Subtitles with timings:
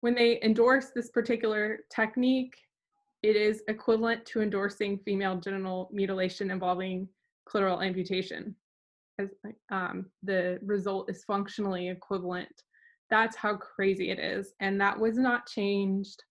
[0.00, 2.56] when they endorse this particular technique,
[3.22, 7.08] it is equivalent to endorsing female genital mutilation involving
[7.48, 8.54] clitoral amputation.
[9.18, 9.30] As
[9.70, 12.62] um, the result is functionally equivalent.
[13.08, 14.52] That's how crazy it is.
[14.60, 16.22] And that was not changed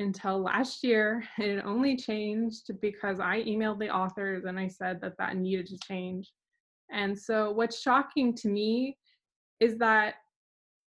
[0.00, 1.24] until last year.
[1.38, 5.78] It only changed because I emailed the authors and I said that that needed to
[5.78, 6.32] change.
[6.90, 8.96] And so, what's shocking to me
[9.60, 10.14] is that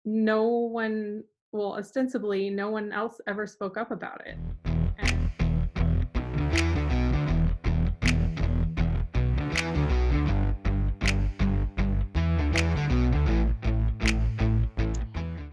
[0.05, 1.23] no one,
[1.53, 4.37] well, ostensibly, no one else ever spoke up about it.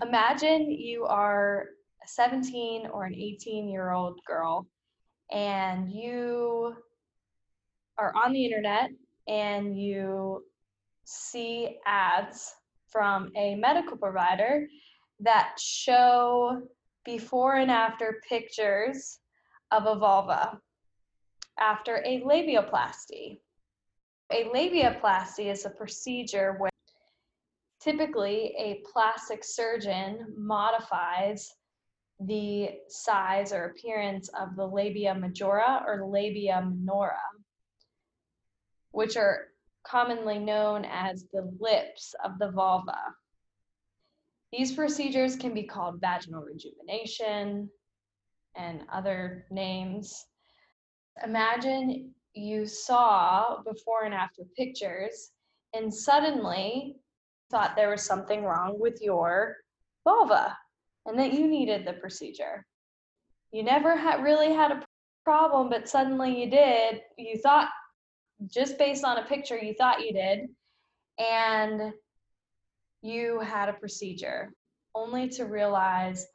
[0.02, 1.66] Imagine you are
[2.02, 4.66] a 17 or an 18 year old girl
[5.30, 6.74] and you
[7.98, 8.90] are on the internet
[9.28, 10.42] and you
[11.04, 12.54] see ads
[12.88, 14.66] from a medical provider
[15.20, 16.62] that show
[17.04, 19.18] before and after pictures
[19.70, 20.60] of a vulva
[21.60, 23.38] after a labiaplasty.
[24.32, 26.70] A labiaplasty is a procedure where
[27.80, 31.54] typically a plastic surgeon modifies
[32.20, 37.18] the size or appearance of the labia majora or labia minora,
[38.92, 39.48] which are
[39.84, 42.98] commonly known as the lips of the vulva.
[44.52, 47.70] These procedures can be called vaginal rejuvenation
[48.56, 50.26] and other names.
[51.24, 55.30] Imagine you saw before and after pictures
[55.74, 56.96] and suddenly
[57.50, 59.56] thought there was something wrong with your
[60.04, 60.56] vulva
[61.06, 62.66] and that you needed the procedure.
[63.52, 64.84] You never had really had a
[65.24, 67.00] problem, but suddenly you did.
[67.18, 67.68] You thought,
[68.48, 70.48] just based on a picture, you thought you did,
[71.18, 71.92] and
[73.02, 74.52] you had a procedure,
[74.94, 76.26] only to realize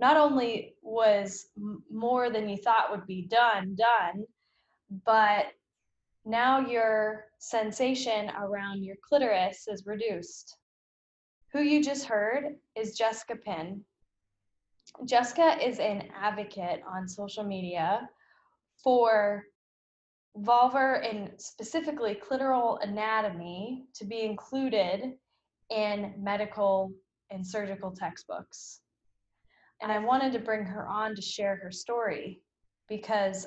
[0.00, 1.46] not only was
[1.90, 4.24] more than you thought would be done, done,
[5.04, 5.46] but
[6.24, 10.56] now your sensation around your clitoris is reduced.
[11.52, 13.84] Who you just heard is Jessica Pin.
[15.04, 18.08] Jessica is an advocate on social media
[18.82, 19.44] for
[20.38, 25.12] vulvar and specifically clitoral anatomy to be included
[25.72, 26.92] in medical
[27.30, 28.80] and surgical textbooks.
[29.80, 32.40] And I wanted to bring her on to share her story
[32.88, 33.46] because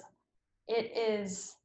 [0.67, 1.55] it is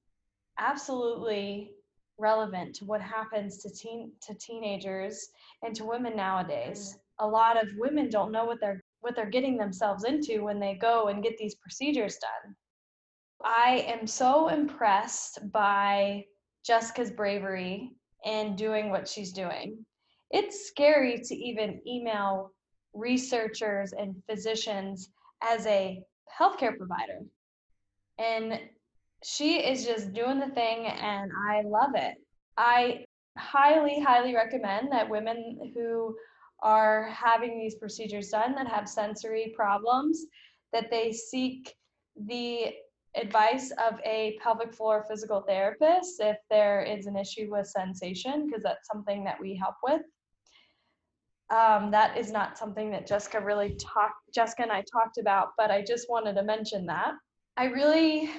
[0.58, 1.72] absolutely
[2.18, 5.30] relevant to what happens to teen to teenagers
[5.62, 6.98] and to women nowadays.
[7.18, 10.74] A lot of women don't know what they're what they're getting themselves into when they
[10.74, 12.54] go and get these procedures done.
[13.42, 16.26] I am so impressed by
[16.66, 17.92] Jessica's bravery
[18.26, 19.86] in doing what she's doing.
[20.30, 22.52] It's scary to even email
[22.94, 25.10] researchers and physicians
[25.42, 26.02] as a
[26.40, 27.20] healthcare provider.
[28.18, 28.60] And
[29.24, 32.14] she is just doing the thing, and I love it.
[32.56, 33.04] I
[33.36, 36.16] highly, highly recommend that women who
[36.62, 40.26] are having these procedures done that have sensory problems,
[40.72, 41.74] that they seek
[42.26, 42.72] the
[43.16, 48.62] advice of a pelvic floor physical therapist if there is an issue with sensation, because
[48.62, 50.02] that's something that we help with.
[51.50, 55.70] Um, that is not something that Jessica really talked, Jessica and I talked about, but
[55.70, 57.14] I just wanted to mention that.
[57.56, 58.30] I really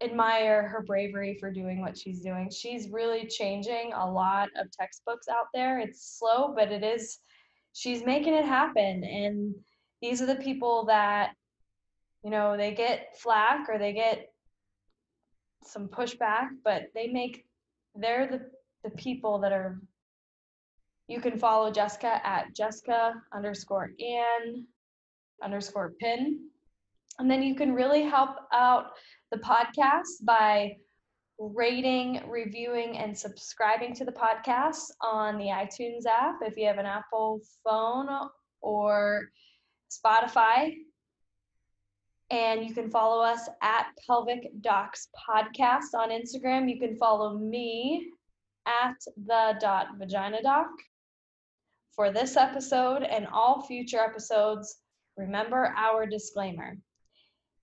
[0.00, 2.50] admire her bravery for doing what she's doing.
[2.50, 5.78] She's really changing a lot of textbooks out there.
[5.78, 7.18] It's slow, but it is
[7.78, 9.54] she's making it happen and
[10.02, 11.32] these are the people that
[12.24, 14.32] you know they get flack or they get
[15.64, 17.44] some pushback but they make
[17.94, 18.40] they're the
[18.82, 19.80] the people that are
[21.08, 24.66] you can follow jessica at jessica underscore ann
[25.42, 26.38] underscore pin
[27.18, 28.92] and then you can really help out
[29.30, 30.76] the podcast by
[31.38, 36.86] rating, reviewing, and subscribing to the podcast on the iTunes app if you have an
[36.86, 38.08] Apple phone
[38.60, 39.28] or
[39.90, 40.74] Spotify.
[42.30, 46.70] And you can follow us at Pelvic Docs Podcast on Instagram.
[46.70, 48.10] You can follow me
[48.66, 48.96] at
[49.26, 50.68] the dot vagina doc.
[51.98, 54.82] For this episode and all future episodes,
[55.16, 56.76] remember our disclaimer.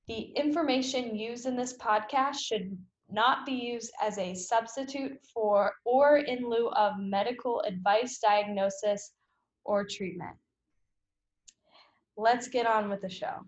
[0.09, 2.77] The information used in this podcast should
[3.09, 9.13] not be used as a substitute for or in lieu of medical advice, diagnosis,
[9.63, 10.35] or treatment.
[12.17, 13.39] Let's get on with the show.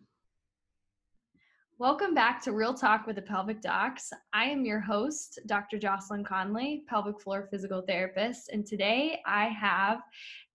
[1.80, 4.10] Welcome back to Real Talk with the Pelvic Docs.
[4.34, 5.78] I am your host, Dr.
[5.78, 10.00] Jocelyn Conley, pelvic floor physical therapist, and today I have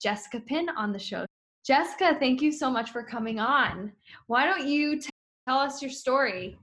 [0.02, 1.24] Jessica Pin on the show.
[1.64, 3.92] Jessica, thank you so much for coming on.
[4.26, 5.10] Why don't you t-
[5.46, 6.58] tell us your story?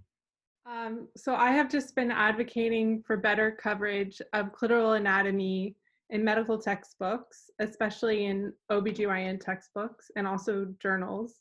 [0.66, 5.78] Um, so I have just been advocating for better coverage of clitoral anatomy
[6.10, 11.36] in medical textbooks, especially in OBGYN textbooks and also journals.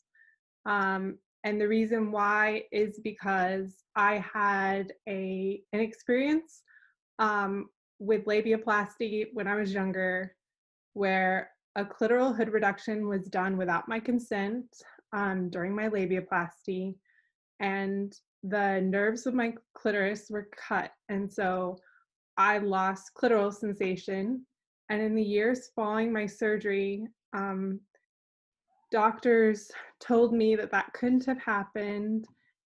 [0.65, 6.63] Um, and the reason why is because I had a an experience
[7.17, 7.69] um,
[7.99, 10.35] with labiaplasty when I was younger,
[10.93, 14.65] where a clitoral hood reduction was done without my consent
[15.13, 16.95] um, during my labiaplasty,
[17.59, 18.13] and
[18.43, 21.77] the nerves of my clitoris were cut, and so
[22.37, 24.45] I lost clitoral sensation.
[24.91, 27.79] And in the years following my surgery, um,
[28.91, 32.25] doctors told me that that couldn't have happened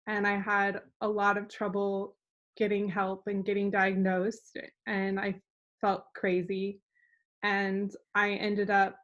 [0.06, 2.16] and i had a lot of trouble
[2.56, 5.34] getting help and getting diagnosed and i
[5.80, 6.80] felt crazy
[7.42, 8.96] and i ended up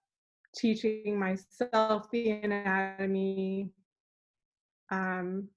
[0.54, 3.70] teaching myself the anatomy
[4.90, 5.48] um,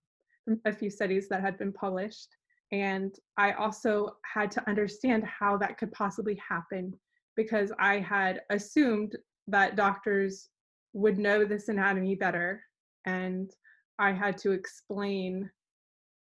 [0.66, 2.30] a few studies that had been published
[2.72, 6.94] and i also had to understand how that could possibly happen
[7.36, 9.16] because i had assumed
[9.48, 10.50] that doctors
[10.94, 12.64] would know this anatomy better
[13.06, 13.52] and
[13.98, 15.50] I had to explain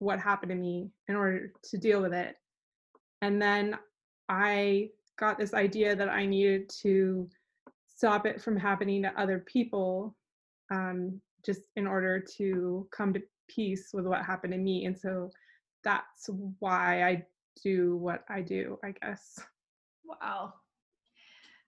[0.01, 2.37] what happened to me in order to deal with it.
[3.23, 3.79] And then
[4.29, 7.29] I got this idea that I needed to
[7.87, 10.17] stop it from happening to other people
[10.71, 14.85] um, just in order to come to peace with what happened to me.
[14.85, 15.31] And so
[15.85, 16.29] that's
[16.59, 17.25] why I
[17.63, 19.41] do what I do, I guess.
[20.05, 20.55] Wow.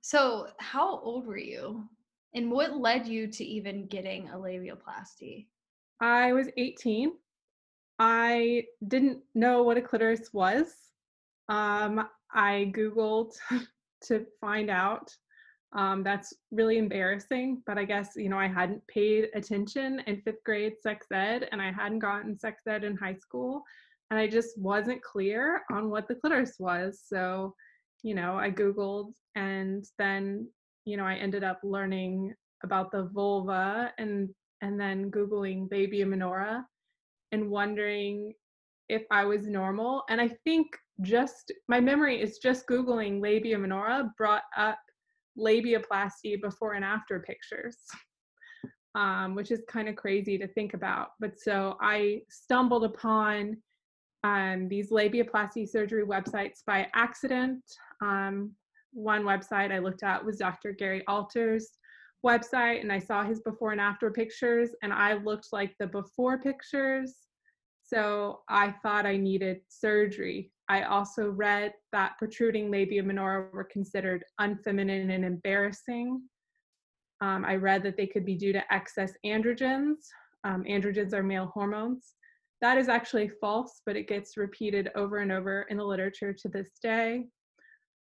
[0.03, 1.85] So, how old were you
[2.35, 5.47] and what led you to even getting a labiaplasty?
[6.00, 7.12] I was 18.
[7.99, 10.73] I didn't know what a clitoris was.
[11.49, 13.32] Um, I Googled
[14.05, 15.15] to find out.
[15.73, 20.43] Um, that's really embarrassing, but I guess, you know, I hadn't paid attention in fifth
[20.44, 23.62] grade sex ed and I hadn't gotten sex ed in high school.
[24.11, 27.00] And I just wasn't clear on what the clitoris was.
[27.06, 27.55] So,
[28.03, 30.49] you know, I Googled and then
[30.90, 34.28] you know, I ended up learning about the vulva and
[34.62, 36.66] and then googling labia minora
[37.32, 38.34] and wondering
[38.88, 40.02] if I was normal.
[40.10, 40.66] And I think
[41.00, 44.78] just my memory is just googling labia minora brought up
[45.38, 47.76] labiaplasty before and after pictures.
[48.96, 51.10] Um, which is kind of crazy to think about.
[51.20, 53.56] But so I stumbled upon
[54.25, 57.62] um, these labiaplasty surgery websites by accident.
[58.02, 58.50] Um,
[58.92, 60.72] one website I looked at was Dr.
[60.72, 61.69] Gary Alter's
[62.25, 66.40] website, and I saw his before and after pictures, and I looked like the before
[66.40, 67.14] pictures.
[67.82, 70.52] So I thought I needed surgery.
[70.69, 76.22] I also read that protruding labia minora were considered unfeminine and embarrassing.
[77.20, 79.96] Um, I read that they could be due to excess androgens.
[80.44, 82.14] Um, androgens are male hormones.
[82.60, 86.48] That is actually false, but it gets repeated over and over in the literature to
[86.48, 87.26] this day.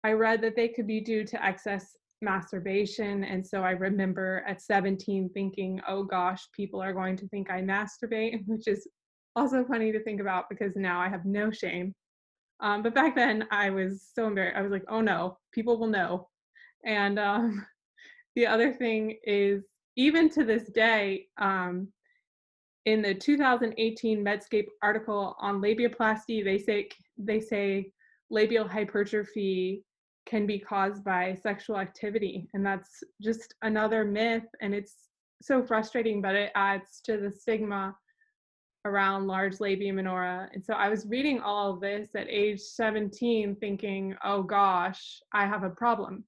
[0.03, 3.23] I read that they could be due to excess masturbation.
[3.23, 7.61] And so I remember at 17 thinking, oh gosh, people are going to think I
[7.61, 8.87] masturbate, which is
[9.35, 11.93] also funny to think about because now I have no shame.
[12.59, 14.57] Um, but back then I was so embarrassed.
[14.57, 16.27] I was like, oh no, people will know.
[16.85, 17.65] And um,
[18.35, 19.63] the other thing is,
[19.95, 21.87] even to this day, um,
[22.85, 27.91] in the 2018 Medscape article on labiaplasty, they say they say
[28.29, 29.83] labial hypertrophy
[30.27, 32.47] can be caused by sexual activity.
[32.53, 34.43] And that's just another myth.
[34.61, 34.95] And it's
[35.41, 37.95] so frustrating, but it adds to the stigma
[38.85, 40.49] around large labia minora.
[40.53, 45.45] And so I was reading all of this at age 17, thinking, oh gosh, I
[45.45, 46.23] have a problem.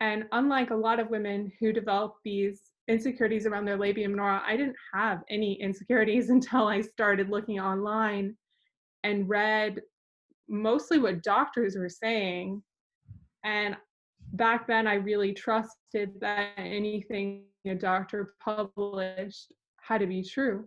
[0.00, 4.56] And unlike a lot of women who develop these insecurities around their labia minora, I
[4.56, 8.36] didn't have any insecurities until I started looking online
[9.04, 9.80] and read
[10.48, 12.62] mostly what doctors were saying
[13.46, 13.76] and
[14.32, 20.66] back then, I really trusted that anything a doctor published had to be true.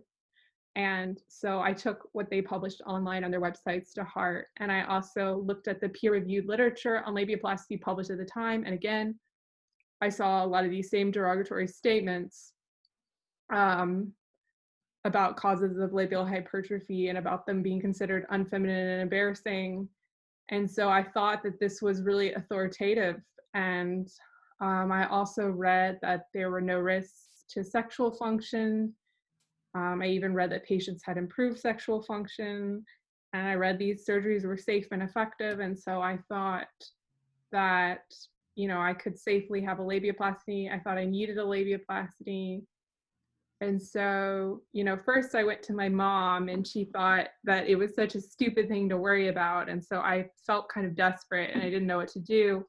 [0.76, 4.46] And so I took what they published online on their websites to heart.
[4.56, 8.64] And I also looked at the peer reviewed literature on labiaplasty published at the time.
[8.64, 9.18] And again,
[10.00, 12.54] I saw a lot of these same derogatory statements
[13.52, 14.12] um,
[15.04, 19.86] about causes of labial hypertrophy and about them being considered unfeminine and embarrassing
[20.50, 23.16] and so I thought that this was really authoritative.
[23.54, 24.08] And
[24.60, 28.92] um, I also read that there were no risks to sexual function.
[29.74, 32.84] Um, I even read that patients had improved sexual function.
[33.32, 35.60] And I read these surgeries were safe and effective.
[35.60, 36.66] And so I thought
[37.52, 38.02] that
[38.60, 40.72] you know, I could safely have a labiaplasty.
[40.72, 42.62] I thought I needed a labiaplasty.
[43.62, 47.76] And so, you know, first I went to my mom and she thought that it
[47.76, 49.68] was such a stupid thing to worry about.
[49.68, 52.64] And so I felt kind of desperate and I didn't know what to do.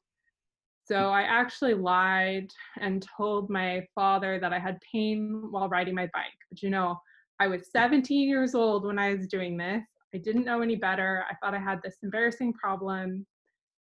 [0.84, 6.10] So I actually lied and told my father that I had pain while riding my
[6.12, 6.36] bike.
[6.50, 7.00] But you know,
[7.40, 9.84] I was 17 years old when I was doing this.
[10.14, 11.24] I didn't know any better.
[11.30, 13.26] I thought I had this embarrassing problem.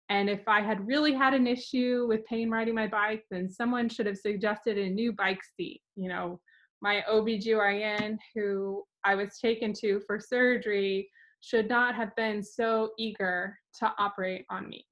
[0.09, 3.87] And if I had really had an issue with pain riding my bike, then someone
[3.87, 5.81] should have suggested a new bike seat.
[5.95, 6.41] You know,
[6.81, 11.09] my OBGYN, who I was taken to for surgery,
[11.41, 14.85] should not have been so eager to operate on me.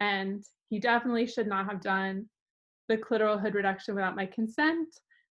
[0.00, 2.26] And he definitely should not have done
[2.88, 4.88] the clitoral hood reduction without my consent.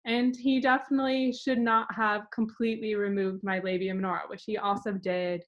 [0.06, 5.44] And he definitely should not have completely removed my labia minora, which he also did.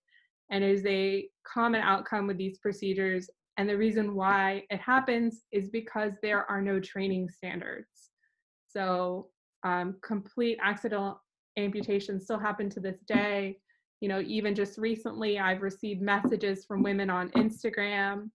[0.49, 3.29] And is a common outcome with these procedures.
[3.57, 8.11] And the reason why it happens is because there are no training standards.
[8.69, 9.27] So
[9.63, 11.21] um, complete accidental
[11.57, 13.57] amputations still happen to this day.
[14.01, 18.29] You know, even just recently, I've received messages from women on Instagram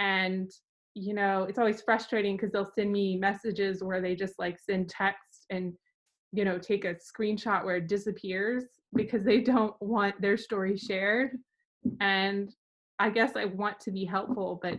[0.00, 0.50] and
[0.94, 4.88] you know it's always frustrating because they'll send me messages where they just like send
[4.88, 5.72] text and
[6.32, 11.38] you know take a screenshot where it disappears because they don't want their story shared
[12.00, 12.52] and
[12.98, 14.78] i guess i want to be helpful but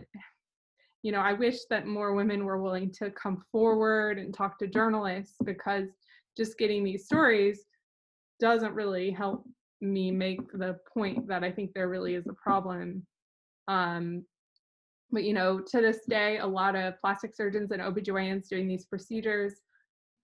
[1.02, 4.66] you know i wish that more women were willing to come forward and talk to
[4.66, 5.88] journalists because
[6.36, 7.66] just getting these stories
[8.40, 9.44] doesn't really help
[9.80, 13.04] me make the point that i think there really is a problem
[13.68, 14.24] um,
[15.12, 18.86] but you know, to this day, a lot of plastic surgeons and OBGYNs doing these
[18.86, 19.60] procedures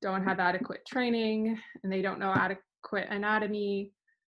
[0.00, 3.92] don't have adequate training and they don't know adequate anatomy.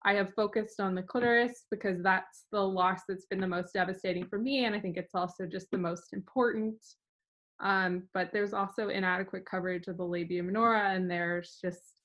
[0.04, 4.26] I have focused on the clitoris because that's the loss that's been the most devastating
[4.26, 6.76] for me, and I think it's also just the most important.
[7.60, 12.00] Um, but there's also inadequate coverage of the labia minora, and there's just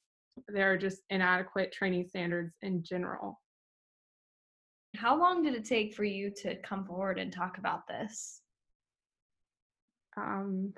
[0.49, 3.39] there are just inadequate training standards in general.
[4.97, 8.41] How long did it take for you to come forward and talk about this?
[10.17, 10.73] Um,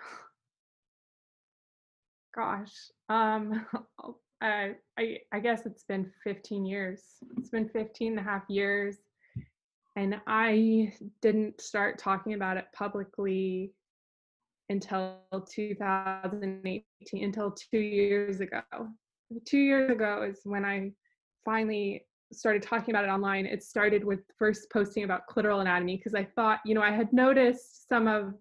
[2.35, 2.73] gosh,
[3.09, 3.65] um,
[4.41, 7.01] I, I, I guess it's been 15 years.
[7.37, 8.97] It's been 15 and a half years.
[9.95, 13.73] And I didn't start talking about it publicly
[14.69, 15.17] until
[15.49, 18.61] 2018, until two years ago.
[19.45, 20.91] Two years ago is when I
[21.43, 26.13] finally started talking about it online, it started with first posting about clitoral anatomy because
[26.13, 28.33] I thought, you know, I had noticed some of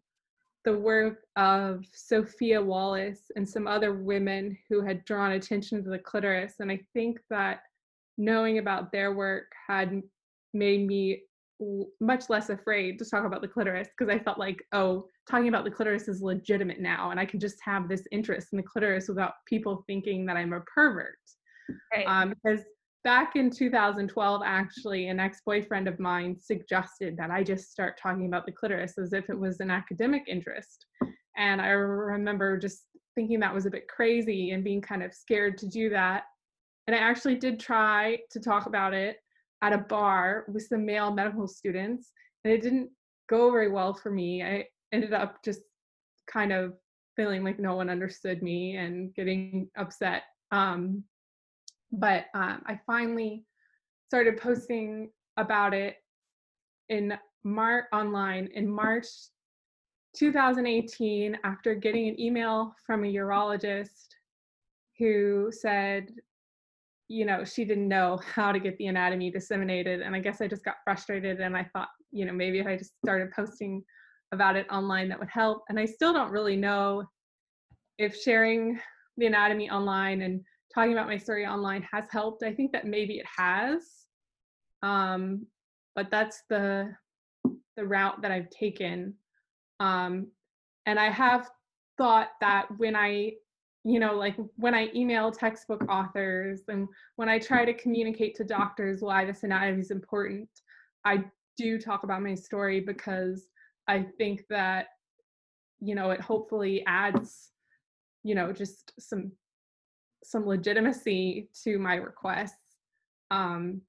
[0.66, 5.98] the work of Sophia Wallace and some other women who had drawn attention to the
[5.98, 6.54] clitoris.
[6.58, 7.60] And I think that
[8.18, 10.02] knowing about their work had
[10.52, 11.22] made me
[12.00, 15.64] much less afraid to talk about the clitoris because I felt like, oh, talking about
[15.64, 19.08] the clitoris is legitimate now, and I can just have this interest in the clitoris
[19.08, 21.14] without people thinking that I'm a pervert.
[21.94, 22.06] Right.
[22.06, 22.64] Um, because
[23.06, 28.26] back in 2012, actually, an ex boyfriend of mine suggested that I just start talking
[28.26, 30.86] about the clitoris as if it was an academic interest.
[31.36, 32.82] And I remember just
[33.14, 36.24] thinking that was a bit crazy and being kind of scared to do that.
[36.88, 39.18] And I actually did try to talk about it
[39.62, 42.10] at a bar with some male medical students,
[42.44, 42.90] and it didn't
[43.28, 44.42] go very well for me.
[44.42, 45.60] I ended up just
[46.26, 46.72] kind of
[47.14, 50.24] feeling like no one understood me and getting upset.
[50.50, 51.04] Um,
[51.92, 53.44] but um, I finally
[54.08, 55.96] started posting about it
[56.88, 59.06] in March online in March
[60.16, 64.08] 2018 after getting an email from a urologist
[64.98, 66.10] who said,
[67.08, 70.00] you know, she didn't know how to get the anatomy disseminated.
[70.00, 72.76] And I guess I just got frustrated and I thought, you know, maybe if I
[72.76, 73.84] just started posting
[74.32, 75.64] about it online, that would help.
[75.68, 77.04] And I still don't really know
[77.98, 78.80] if sharing
[79.18, 80.40] the anatomy online and
[80.76, 82.42] talking about my story online has helped.
[82.42, 83.82] I think that maybe it has,
[84.82, 85.46] um,
[85.94, 86.94] but that's the
[87.76, 89.14] the route that I've taken.
[89.80, 90.28] Um,
[90.84, 91.48] and I have
[91.98, 93.32] thought that when I,
[93.84, 98.44] you know, like when I email textbook authors and when I try to communicate to
[98.44, 100.48] doctors why this anatomy is important,
[101.04, 101.24] I
[101.56, 103.48] do talk about my story because
[103.88, 104.86] I think that,
[105.80, 107.50] you know, it hopefully adds,
[108.22, 109.32] you know, just some
[110.26, 112.76] some legitimacy to my requests
[113.30, 113.80] um,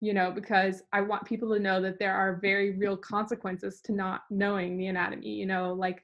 [0.00, 3.92] you know because i want people to know that there are very real consequences to
[3.92, 6.02] not knowing the anatomy you know like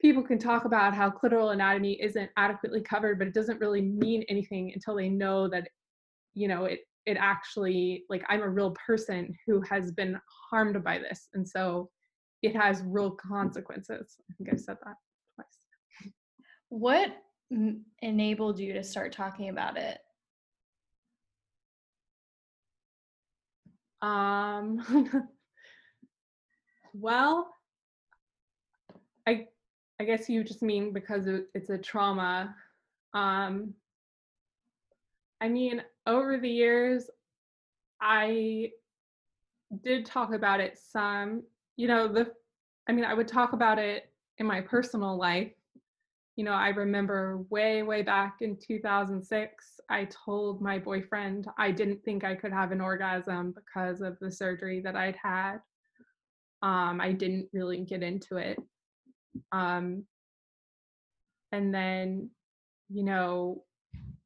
[0.00, 4.22] people can talk about how clitoral anatomy isn't adequately covered but it doesn't really mean
[4.28, 5.66] anything until they know that
[6.34, 10.98] you know it it actually like i'm a real person who has been harmed by
[10.98, 11.88] this and so
[12.42, 14.16] it has real consequences.
[14.30, 14.96] I think I said that
[15.36, 16.12] twice.
[16.68, 17.10] What
[17.52, 19.98] m- enabled you to start talking about it?
[24.00, 25.28] Um,
[26.94, 27.54] well,
[29.26, 29.46] I
[30.00, 32.56] I guess you just mean because it's a trauma.
[33.14, 33.74] Um,
[35.40, 37.08] I mean, over the years,
[38.00, 38.70] I
[39.82, 41.42] did talk about it some.
[41.76, 42.32] You know, the
[42.88, 45.52] I mean, I would talk about it in my personal life.
[46.36, 52.02] You know, I remember way, way back in 2006, I told my boyfriend I didn't
[52.04, 55.58] think I could have an orgasm because of the surgery that I'd had.
[56.62, 58.58] Um, I didn't really get into it.
[59.50, 60.04] Um,
[61.50, 62.30] and then,
[62.88, 63.64] you know,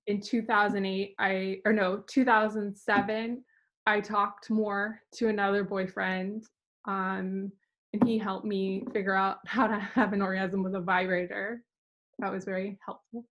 [0.06, 3.44] in 2008, I, or no, 2007,
[3.86, 6.44] I talked more to another boyfriend.
[6.86, 7.50] Um,
[7.92, 11.62] and he helped me figure out how to have an orgasm with a vibrator.
[12.18, 13.24] That was very helpful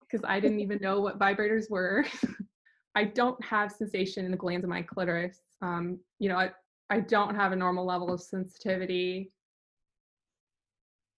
[0.00, 2.04] because I didn't even know what vibrators were.
[2.94, 5.40] I don't have sensation in the glands of my clitoris.
[5.62, 6.50] Um, you know, I,
[6.90, 9.32] I don't have a normal level of sensitivity.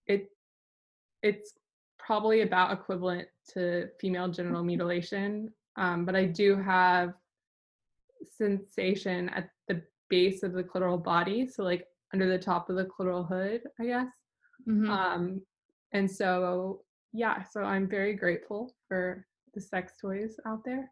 [0.07, 0.29] It
[1.23, 1.55] it's
[1.99, 7.13] probably about equivalent to female genital mutilation, um, but I do have
[8.37, 12.85] sensation at the base of the clitoral body, so like under the top of the
[12.87, 14.09] clitoral hood, I guess.
[14.69, 14.89] Mhm.
[14.89, 15.43] Um,
[15.93, 20.91] and so yeah, so I'm very grateful for the sex toys out there.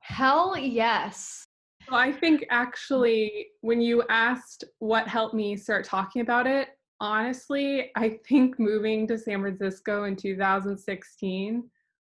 [0.00, 1.46] Hell yes.
[1.90, 6.68] Well, I think actually, when you asked what helped me start talking about it,
[7.00, 11.68] honestly, I think moving to San Francisco in 2016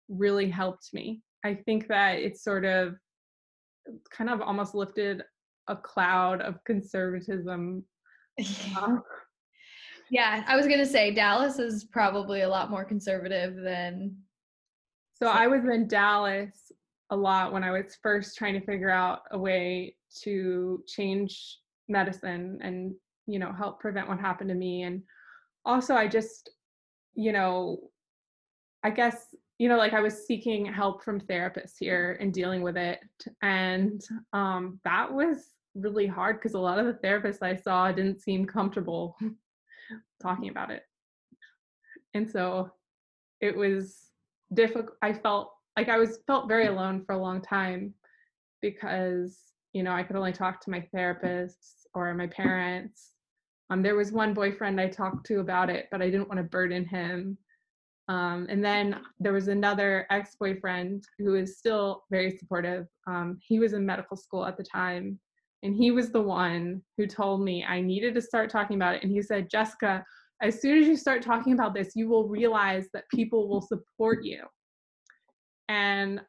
[0.10, 1.22] really helped me.
[1.44, 2.96] I think that it sort of
[4.12, 5.24] kind of almost lifted
[5.68, 7.84] a cloud of conservatism.
[8.76, 8.90] off.
[8.90, 9.00] Uh,
[10.12, 14.14] yeah, I was gonna say Dallas is probably a lot more conservative than.
[15.14, 16.72] So I was in Dallas
[17.12, 22.60] a lot when I was first trying to figure out a way to change medicine
[22.62, 22.94] and
[23.26, 25.02] you know help prevent what happened to me and
[25.64, 26.50] also I just
[27.14, 27.80] you know
[28.84, 32.76] I guess you know like I was seeking help from therapists here and dealing with
[32.76, 33.00] it
[33.42, 34.02] and
[34.34, 35.38] um that was
[35.76, 39.18] really hard because a lot of the therapists I saw didn't seem comfortable
[40.22, 40.84] talking about it.
[42.14, 42.72] And so
[43.42, 44.12] it was
[44.54, 47.94] difficult i felt like i was felt very alone for a long time
[48.62, 49.40] because
[49.74, 53.16] you know i could only talk to my therapists or my parents.
[53.70, 56.44] Um, there was one boyfriend i talked to about it but i didn't want to
[56.44, 57.38] burden him.
[58.08, 62.88] Um, and then there was another ex-boyfriend who is still very supportive.
[63.08, 65.18] Um, he was in medical school at the time
[65.64, 69.04] and he was the one who told me i needed to start talking about it
[69.04, 70.04] and he said jessica
[70.42, 74.26] as soon as you start talking about this, you will realize that people will support
[74.26, 74.44] you.
[75.70, 76.20] And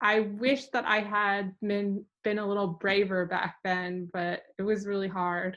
[0.00, 4.86] I wish that I had been been a little braver back then, but it was
[4.86, 5.56] really hard.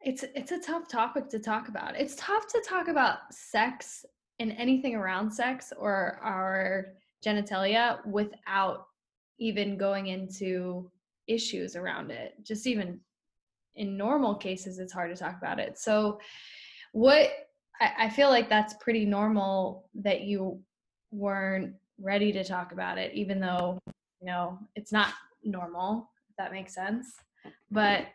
[0.00, 1.94] It's it's a tough topic to talk about.
[1.96, 4.04] It's tough to talk about sex
[4.40, 8.86] and anything around sex or our genitalia without
[9.38, 10.90] even going into
[11.26, 12.34] issues around it.
[12.42, 13.00] Just even
[13.74, 15.78] in normal cases, it's hard to talk about it.
[15.78, 16.20] So,
[16.92, 17.30] what
[17.80, 20.60] I, I feel like that's pretty normal that you
[21.10, 23.78] weren't ready to talk about it, even though
[24.20, 26.10] you know it's not normal.
[26.30, 27.14] If that makes sense,
[27.70, 28.06] but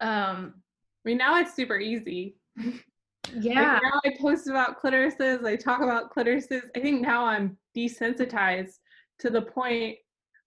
[0.00, 0.54] um,
[1.04, 2.36] I mean, now it's super easy.
[3.34, 6.62] yeah, Like now I post about clitorises, I talk about clitorises.
[6.76, 8.78] I think now I'm desensitized
[9.20, 9.96] to the point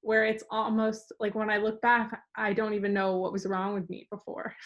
[0.02, 3.74] where it's almost like when I look back, I don't even know what was wrong
[3.74, 4.54] with me before.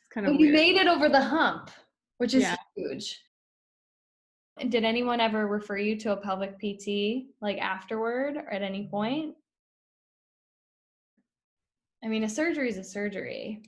[0.00, 1.70] It's kind of But you made it over the hump,
[2.18, 2.56] which is Yeah.
[2.76, 3.20] huge.
[4.68, 9.34] Did anyone ever refer you to a pelvic PT like afterward or at any point?
[12.02, 13.62] I mean, a surgery is a surgery.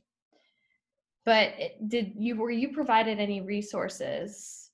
[1.26, 1.52] But
[1.88, 4.70] did you were you provided any resources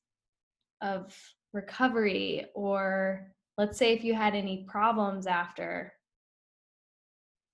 [0.80, 1.18] of
[1.52, 5.92] recovery or let's say if you had any problems after?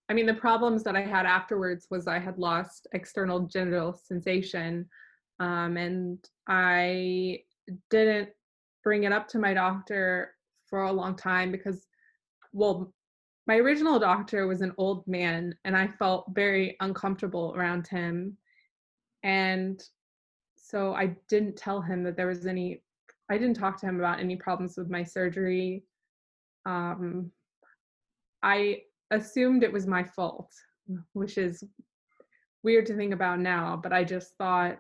[0.08, 4.88] I mean, the problems that I had afterwards was I had lost external genital sensation,
[5.40, 7.40] um, and I
[7.88, 8.30] didn't
[8.84, 10.34] bring it up to my doctor
[10.66, 11.86] for a long time because,
[12.52, 12.92] well,
[13.46, 18.36] my original doctor was an old man, and I felt very uncomfortable around him,
[19.22, 19.82] and
[20.56, 22.82] so I didn't tell him that there was any.
[23.30, 25.84] I didn't talk to him about any problems with my surgery.
[26.66, 27.30] Um,
[28.42, 30.52] I assumed it was my fault,
[31.12, 31.64] which is
[32.62, 34.78] weird to think about now, but I just thought,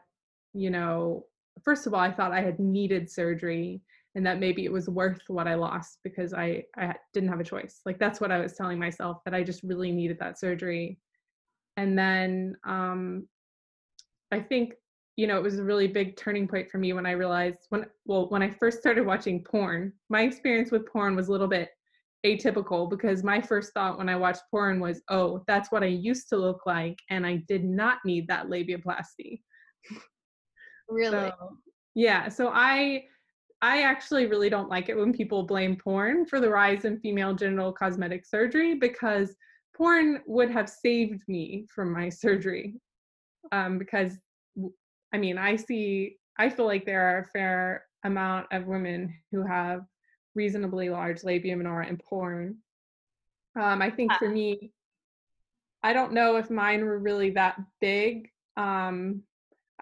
[0.54, 1.26] you know,
[1.64, 3.82] first of all, I thought I had needed surgery
[4.14, 7.44] and that maybe it was worth what I lost because I, I didn't have a
[7.44, 7.80] choice.
[7.86, 10.98] Like that's what I was telling myself that I just really needed that surgery.
[11.76, 13.26] And then um,
[14.30, 14.74] I think,
[15.16, 17.84] you know, it was a really big turning point for me when I realized when,
[18.06, 21.70] well, when I first started watching porn, my experience with porn was a little bit
[22.24, 26.28] atypical because my first thought when I watched porn was, oh, that's what I used
[26.30, 26.98] to look like.
[27.10, 29.40] And I did not need that labiaplasty.
[30.88, 31.10] Really?
[31.10, 31.32] So,
[31.94, 32.28] yeah.
[32.28, 33.04] So I,
[33.62, 37.34] I actually really don't like it when people blame porn for the rise in female
[37.34, 39.34] genital cosmetic surgery because
[39.74, 42.74] porn would have saved me from my surgery.
[43.52, 44.18] Um, because
[45.12, 49.46] I mean, I see, I feel like there are a fair amount of women who
[49.46, 49.82] have
[50.34, 52.56] reasonably large labia minora in porn.
[53.60, 54.72] Um, I think for me,
[55.82, 58.30] I don't know if mine were really that big.
[58.56, 59.22] Um,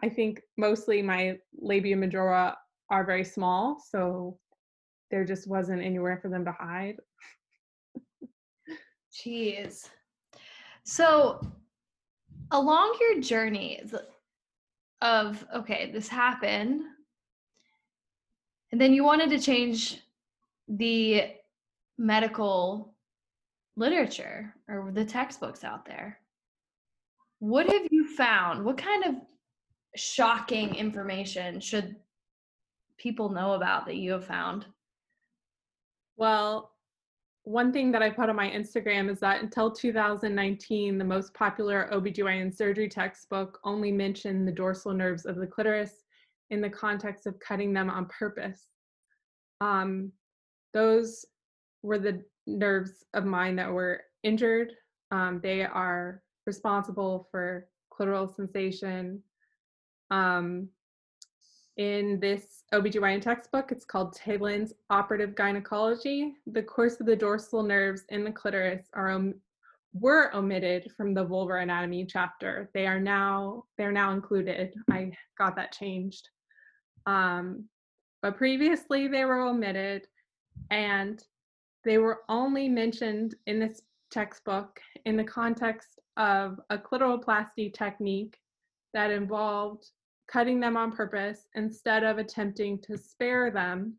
[0.02, 2.56] I think mostly my labia majora
[2.88, 4.38] are very small, so
[5.10, 6.96] there just wasn't anywhere for them to hide.
[9.12, 9.88] Jeez.
[10.84, 11.40] So,
[12.50, 13.82] along your journey
[15.02, 16.82] of, okay, this happened,
[18.72, 20.00] and then you wanted to change
[20.68, 21.32] the
[21.98, 22.94] medical
[23.76, 26.18] literature or the textbooks out there.
[27.38, 28.64] What have you found?
[28.64, 29.14] What kind of
[29.96, 31.96] shocking information should
[32.98, 34.66] people know about that you have found?
[36.16, 36.69] Well,
[37.50, 41.90] one thing that I put on my Instagram is that until 2019, the most popular
[41.92, 46.04] OBGYN surgery textbook only mentioned the dorsal nerves of the clitoris
[46.50, 48.68] in the context of cutting them on purpose.
[49.60, 50.12] Um,
[50.72, 51.26] those
[51.82, 54.72] were the nerves of mine that were injured.
[55.10, 59.20] Um, they are responsible for clitoral sensation,
[60.12, 60.68] um,
[61.80, 63.72] in this OBGYN textbook.
[63.72, 66.34] It's called Te Linde's Operative Gynecology.
[66.46, 69.40] The course of the dorsal nerves in the clitoris are om-
[69.94, 72.68] were omitted from the vulvar anatomy chapter.
[72.74, 74.74] They are now they're now included.
[74.90, 76.28] I got that changed.
[77.06, 77.64] Um,
[78.20, 80.06] but previously they were omitted
[80.70, 81.24] and
[81.86, 88.36] they were only mentioned in this textbook in the context of a clitoroplasty technique
[88.92, 89.88] that involved
[90.30, 93.94] cutting them on purpose instead of attempting to spare them.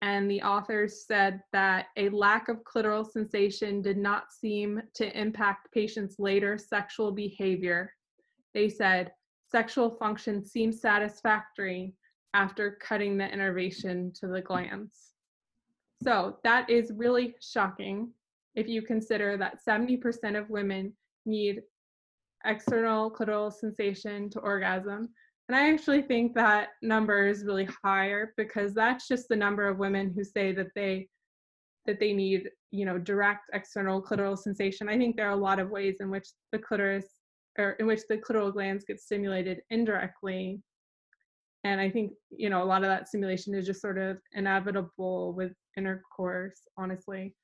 [0.00, 5.72] And the authors said that a lack of clitoral sensation did not seem to impact
[5.72, 7.92] patients' later sexual behavior.
[8.54, 9.12] They said
[9.50, 11.94] sexual function seemed satisfactory
[12.34, 15.14] after cutting the innervation to the glands.
[16.02, 18.12] So that is really shocking
[18.54, 20.92] if you consider that 70% of women
[21.26, 21.62] need
[22.44, 25.08] external clitoral sensation to orgasm,
[25.48, 29.78] and I actually think that number is really higher because that's just the number of
[29.78, 31.08] women who say that they
[31.86, 34.90] that they need, you know, direct external clitoral sensation.
[34.90, 37.06] I think there are a lot of ways in which the clitoris
[37.58, 40.60] or in which the clitoral glands get stimulated indirectly.
[41.64, 45.32] And I think, you know, a lot of that stimulation is just sort of inevitable
[45.32, 47.34] with intercourse, honestly.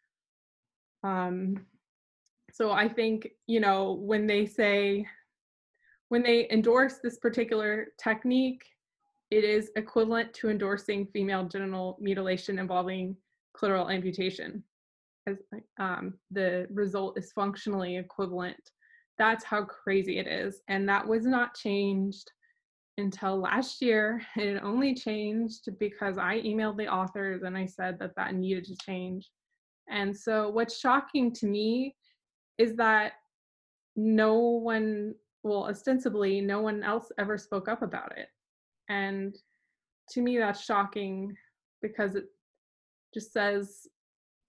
[1.02, 1.56] Um,
[2.52, 5.06] so I think, you know, when they say
[6.08, 8.64] when they endorse this particular technique,
[9.30, 13.16] it is equivalent to endorsing female genital mutilation involving
[13.56, 14.62] clitoral amputation.
[15.26, 15.38] As
[15.78, 18.70] um, the result is functionally equivalent.
[19.16, 20.60] That's how crazy it is.
[20.68, 22.30] And that was not changed
[22.98, 24.22] until last year.
[24.36, 28.76] It only changed because I emailed the authors and I said that that needed to
[28.76, 29.30] change.
[29.88, 31.94] And so, what's shocking to me
[32.58, 33.12] is that
[33.96, 38.28] no one well, ostensibly, no one else ever spoke up about it.
[38.88, 39.36] And
[40.10, 41.36] to me, that's shocking
[41.82, 42.24] because it
[43.12, 43.86] just says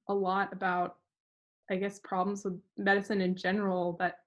[0.08, 0.96] a lot about,
[1.70, 4.20] I guess, problems with medicine in general that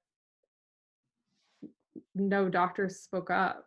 [2.15, 3.65] no doctors spoke up.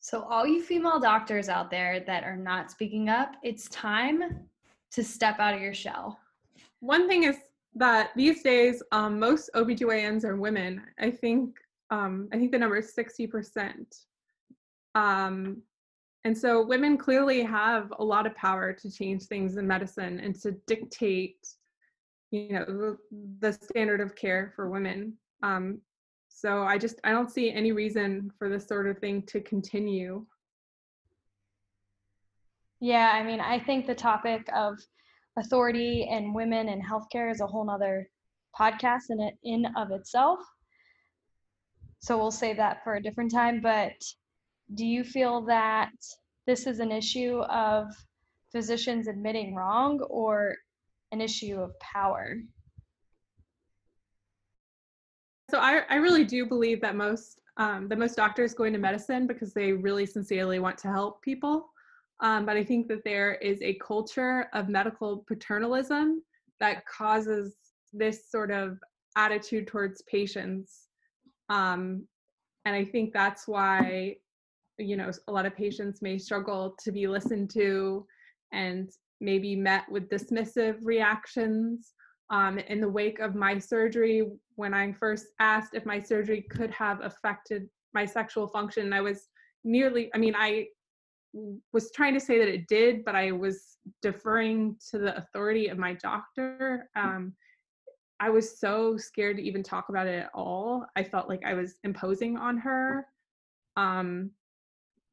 [0.00, 4.46] So, all you female doctors out there that are not speaking up, it's time
[4.92, 6.18] to step out of your shell.
[6.80, 7.36] One thing is
[7.74, 10.82] that these days, um, most OBGYNs are women.
[10.98, 11.56] I think
[11.90, 13.84] um, I think the number is 60%.
[14.94, 15.62] Um,
[16.24, 20.34] and so women clearly have a lot of power to change things in medicine and
[20.42, 21.46] to dictate,
[22.30, 22.98] you know, the,
[23.40, 25.14] the standard of care for women.
[25.42, 25.80] Um,
[26.28, 30.24] so I just, I don't see any reason for this sort of thing to continue.
[32.80, 34.78] Yeah, I mean, I think the topic of
[35.38, 38.08] authority and women and healthcare is a whole nother
[38.58, 40.40] podcast in it in of itself
[42.00, 43.60] so we'll save that for a different time.
[43.60, 44.02] But
[44.74, 45.92] do you feel that
[46.46, 47.86] this is an issue of
[48.52, 50.56] physicians admitting wrong or
[51.12, 52.36] an issue of power?
[55.50, 59.52] So I, I really do believe that most um, most doctors go into medicine because
[59.52, 61.68] they really sincerely want to help people.
[62.20, 66.22] Um, but I think that there is a culture of medical paternalism
[66.60, 67.56] that causes
[67.92, 68.78] this sort of
[69.16, 70.86] attitude towards patients.
[71.50, 72.06] Um,
[72.64, 74.16] and I think that's why,
[74.78, 78.06] you know, a lot of patients may struggle to be listened to
[78.52, 78.88] and
[79.20, 81.92] maybe met with dismissive reactions.
[82.30, 86.70] Um, in the wake of my surgery, when I first asked if my surgery could
[86.70, 89.28] have affected my sexual function, I was
[89.64, 90.68] nearly, I mean, I
[91.72, 95.78] was trying to say that it did, but I was deferring to the authority of
[95.78, 96.88] my doctor.
[96.96, 97.34] Um,
[98.20, 100.84] I was so scared to even talk about it at all.
[100.94, 103.06] I felt like I was imposing on her.
[103.76, 104.30] Um,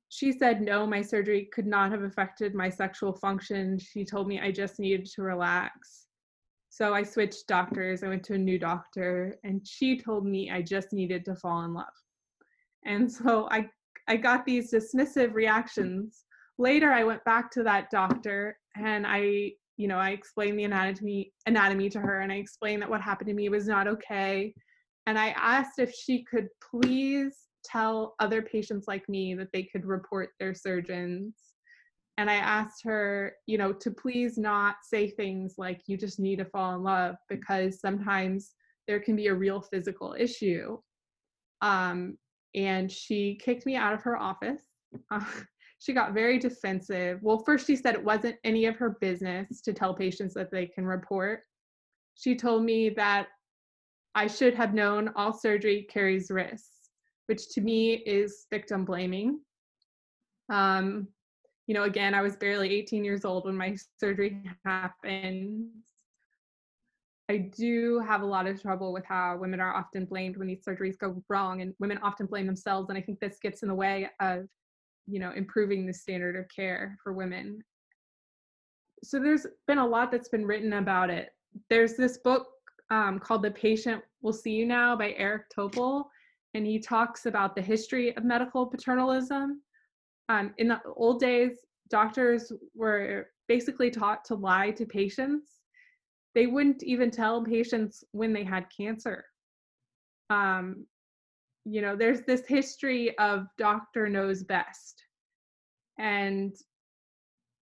[0.10, 3.80] she said, no, my surgery could not have affected my sexual function.
[3.80, 6.08] She told me I just needed to relax.
[6.70, 8.04] So I switched doctors.
[8.04, 11.63] I went to a new doctor, and she told me I just needed to fall
[11.63, 11.86] in love.
[12.86, 13.70] And so I
[14.08, 16.24] I got these dismissive reactions.
[16.58, 21.32] Later, I went back to that doctor and I, you know, I explained the anatomy
[21.46, 24.54] anatomy to her and I explained that what happened to me was not okay.
[25.06, 29.86] And I asked if she could please tell other patients like me that they could
[29.86, 31.36] report their surgeons.
[32.18, 36.38] And I asked her, you know, to please not say things like, you just need
[36.38, 38.54] to fall in love, because sometimes
[38.88, 40.80] there can be a real physical issue.
[41.62, 42.18] Um,
[42.56, 44.63] and she kicked me out of her office.
[45.80, 47.20] She got very defensive.
[47.22, 50.66] Well, first she said it wasn't any of her business to tell patients that they
[50.66, 51.42] can report.
[52.16, 53.28] She told me that
[54.16, 56.90] I should have known all surgery carries risks,
[57.28, 59.40] which to me is victim blaming.
[60.50, 61.08] Um,
[61.68, 65.70] you know, again, I was barely 18 years old when my surgery happened.
[67.30, 70.63] I do have a lot of trouble with how women are often blamed when these
[70.63, 72.90] surgeries go wrong, and women often blame themselves.
[72.90, 74.48] And I think this gets in the way of,
[75.08, 77.62] you know, improving the standard of care for women.
[79.04, 81.30] So there's been a lot that's been written about it.
[81.70, 82.48] There's this book
[82.89, 86.06] um, called "The Patient Will See You Now" by Eric Topol,
[86.54, 89.62] and he talks about the history of medical paternalism.
[90.30, 95.58] Um, in the old days, doctors were basically taught to lie to patients
[96.38, 99.26] they wouldn't even tell patients when they had cancer.
[100.30, 100.86] Um,
[101.70, 105.04] you know, there's this history of doctor knows best.
[106.00, 106.56] And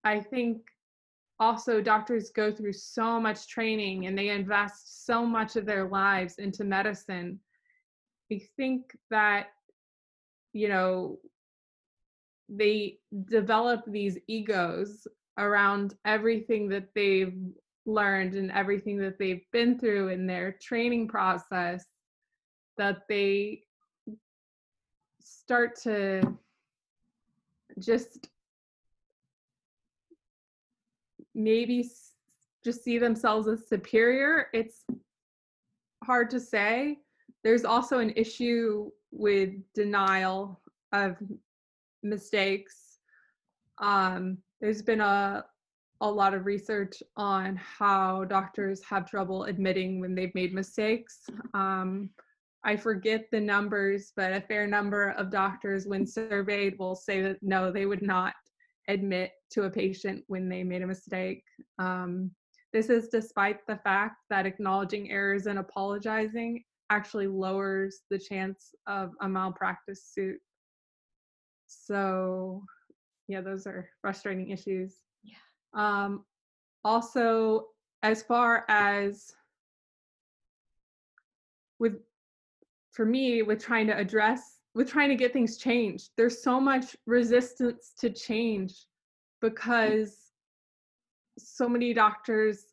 [0.05, 0.59] I think
[1.41, 6.35] also doctors go through so much training and they invest so much of their lives
[6.37, 7.41] into medicine.
[8.31, 9.47] I think that,
[10.53, 11.19] you know,
[12.51, 12.99] they
[13.31, 15.07] develop these egos
[15.39, 17.35] around everything that they've
[17.87, 21.85] learned and everything that they've been through in their training process
[22.77, 23.63] that they
[25.27, 26.23] start to
[27.79, 28.29] just
[31.35, 31.89] maybe
[32.65, 34.85] just see themselves as superior it's
[36.05, 36.99] hard to say
[37.43, 40.61] there's also an issue with denial
[40.93, 41.17] of
[42.03, 42.99] mistakes
[43.79, 45.45] um, there's been a
[46.03, 51.21] a lot of research on how doctors have trouble admitting when they've made mistakes.
[51.55, 52.11] Um,
[52.67, 57.39] I forget the numbers, but a fair number of doctors, when surveyed, will say that
[57.41, 58.35] no, they would not
[58.89, 61.45] admit to a patient when they made a mistake.
[61.79, 62.33] Um,
[62.73, 69.13] this is despite the fact that acknowledging errors and apologizing actually lowers the chance of
[69.21, 70.41] a malpractice suit.
[71.69, 72.65] So,
[73.29, 74.97] yeah, those are frustrating issues.
[75.73, 76.25] Um,
[76.85, 77.67] also,
[78.03, 79.33] as far as
[81.79, 81.95] with,
[82.97, 86.97] for me, with trying to address, with trying to get things changed, there's so much
[87.07, 88.87] resistance to change
[89.43, 90.17] because
[91.39, 92.65] so many doctors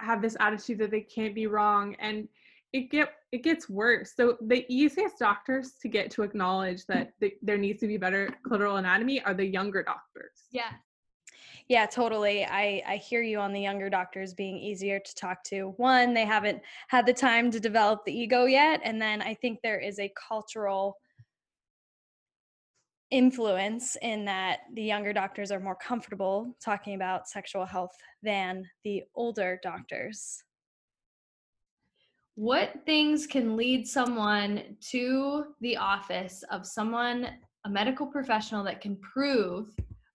[0.00, 2.28] have this attitude that they can't be wrong and
[2.72, 4.12] it get it gets worse.
[4.16, 8.30] So the easiest doctors to get to acknowledge that the, there needs to be better
[8.46, 10.44] clitoral anatomy are the younger doctors.
[10.52, 10.70] Yeah
[11.68, 12.44] yeah, totally.
[12.44, 15.74] I I hear you on the younger doctors being easier to talk to.
[15.76, 19.60] One, they haven't had the time to develop the ego yet, and then I think
[19.62, 20.98] there is a cultural
[23.10, 29.04] influence in that the younger doctors are more comfortable talking about sexual health than the
[29.14, 30.42] older doctors.
[32.34, 37.28] What things can lead someone to the office of someone,
[37.64, 39.68] a medical professional that can prove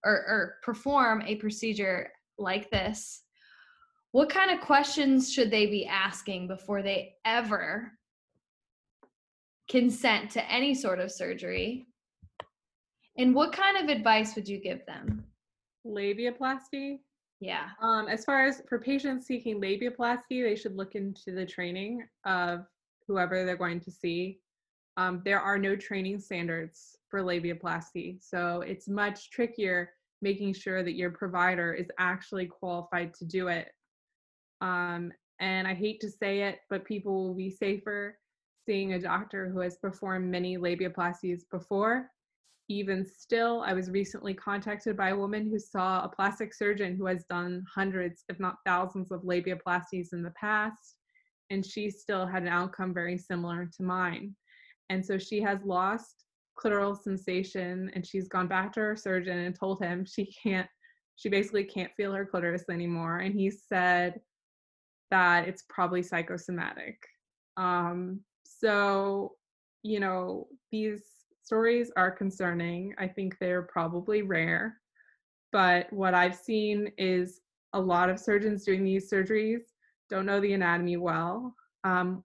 [0.03, 3.23] or, or perform a procedure like this?
[4.12, 7.91] What kind of questions should they be asking before they ever
[9.69, 11.85] consent to any sort of surgery?
[13.17, 15.23] And what kind of advice would you give them?
[15.85, 16.99] Labiaplasty.
[17.39, 17.69] Yeah.
[17.81, 22.65] Um, as far as for patients seeking labiaplasty, they should look into the training of
[23.07, 24.39] whoever they're going to see.
[24.99, 30.95] Um, there are no training standards for labiaplasty, so it's much trickier making sure that
[30.95, 33.69] your provider is actually qualified to do it.
[34.59, 38.17] Um, and I hate to say it, but people will be safer
[38.65, 42.12] seeing a doctor who has performed many labiaplasties before
[42.69, 47.07] even still, I was recently contacted by a woman who saw a plastic surgeon who
[47.07, 50.97] has done hundreds, if not thousands, of labiaplasties in the past,
[51.49, 54.35] and she still had an outcome very similar to mine.
[54.89, 56.25] And so she has lost
[56.58, 60.67] clitoral sensation and she's gone back to her surgeon and told him she can't,
[61.15, 63.17] she basically can't feel her clitoris anymore.
[63.17, 64.19] And he said
[65.12, 66.97] that it's probably psychosomatic.
[67.58, 69.36] Um, so,
[69.84, 71.04] you know, these
[71.43, 72.93] stories are concerning.
[72.97, 74.78] I think they're probably rare.
[75.52, 77.41] But what I've seen is
[77.73, 79.62] a lot of surgeons doing these surgeries
[80.10, 81.56] don't know the anatomy well.
[81.84, 82.23] Um,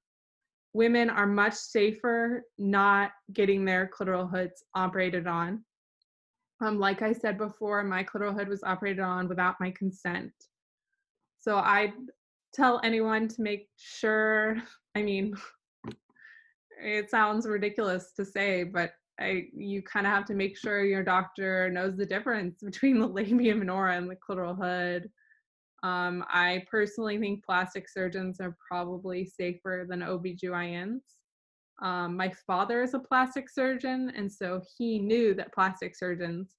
[0.75, 5.65] women are much safer not getting their clitoral hoods operated on.
[6.61, 10.33] Um, like I said before, my clitoral hood was operated on without my consent.
[11.41, 11.93] So I
[12.53, 14.57] tell anyone to make sure,
[14.95, 15.35] I mean,
[16.83, 21.05] it sounds ridiculous to say, but I, you kind of have to make sure your
[21.05, 25.09] doctor knows the difference between the labia minora and the clitoral hood.
[25.85, 31.01] Um, I personally think plastic surgeons are probably safer than OBGYNs.
[31.83, 36.55] Um, my father is a plastic surgeon, and so he knew that plastic surgeons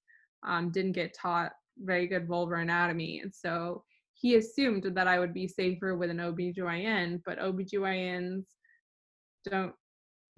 [0.46, 3.18] um, didn't get taught very good vulvar anatomy.
[3.18, 3.82] And so
[4.14, 8.44] he assumed that I would be safer with an OBGYN, but OBGYNs
[9.50, 9.74] don't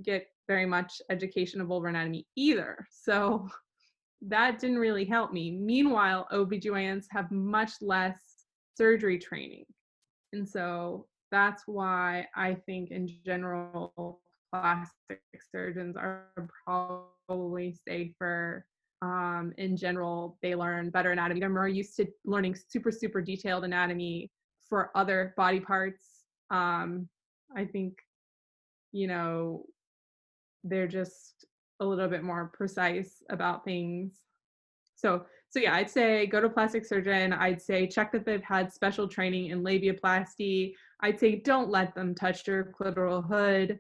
[0.03, 2.87] get very much education of vulvar anatomy either.
[2.91, 3.47] So
[4.23, 5.51] that didn't really help me.
[5.51, 8.17] Meanwhile, OBGYNs have much less
[8.79, 9.65] surgery training.
[10.33, 14.21] And so that's why I think in general,
[14.53, 15.21] plastic
[15.53, 16.29] surgeons are
[16.65, 18.65] probably safer.
[19.03, 21.41] Um, in general, they learn better anatomy.
[21.41, 24.31] They're more used to learning super, super detailed anatomy
[24.69, 26.25] for other body parts.
[26.51, 27.09] Um,
[27.57, 27.99] I think,
[28.93, 29.65] you know,
[30.65, 31.45] they're just
[31.81, 34.15] a little bit more precise about things.
[34.97, 37.33] So, so yeah, I'd say go to plastic surgeon.
[37.33, 40.75] I'd say check that they've had special training in labiaplasty.
[41.01, 43.79] I'd say don't let them touch your clitoral hood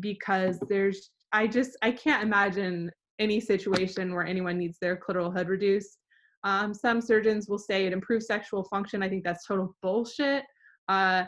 [0.00, 5.48] because there's I just I can't imagine any situation where anyone needs their clitoral hood
[5.48, 5.98] reduced.
[6.42, 9.02] Um, some surgeons will say it improves sexual function.
[9.02, 10.44] I think that's total bullshit.
[10.88, 11.24] Uh,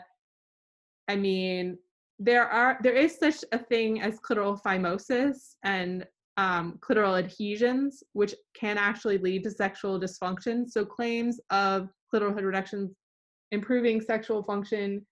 [1.07, 1.77] I mean,
[2.17, 6.05] there are there is such a thing as clitoral phimosis and
[6.37, 10.67] um, clitoral adhesions, which can actually lead to sexual dysfunction.
[10.67, 12.91] So claims of clitoral hood reductions
[13.51, 15.05] improving sexual function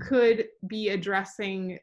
[0.00, 1.78] could be addressing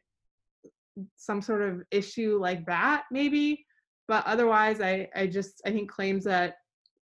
[1.16, 3.66] some sort of issue like that, maybe.
[4.08, 6.58] But otherwise, I, I just I think claims that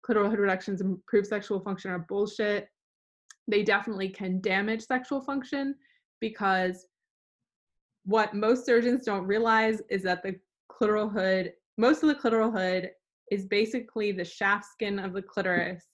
[0.07, 2.69] clitoral hood reductions improve sexual function are bullshit.
[3.47, 5.75] They definitely can damage sexual function
[6.21, 6.87] because
[8.05, 10.37] what most surgeons don't realize is that the
[10.71, 12.91] clitoral hood, most of the clitoral hood
[13.31, 15.85] is basically the shaft skin of the clitoris.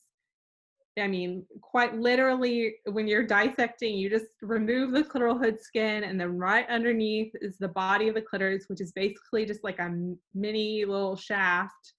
[0.98, 6.20] I mean, quite literally, when you're dissecting, you just remove the clitoral hood skin, and
[6.20, 9.94] then right underneath is the body of the clitoris, which is basically just like a
[10.34, 11.94] mini little shaft.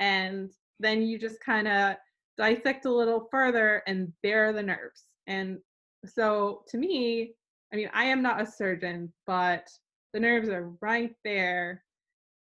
[0.00, 1.96] And then you just kind of
[2.36, 5.04] dissect a little further, and there are the nerves.
[5.26, 5.58] And
[6.04, 7.34] so, to me,
[7.72, 9.66] I mean, I am not a surgeon, but
[10.12, 11.84] the nerves are right there.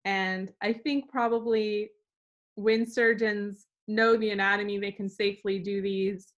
[0.07, 1.91] And I think probably
[2.55, 6.33] when surgeons know the anatomy, they can safely do these.